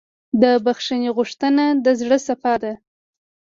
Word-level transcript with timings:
د 0.41 0.43
بښنې 0.65 1.09
غوښتنه 1.17 1.65
د 1.83 1.85
زړه 1.99 2.17
صفا 2.27 2.53
ده. 2.63 2.73